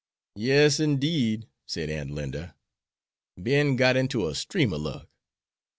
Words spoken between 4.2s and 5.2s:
a stream of luck.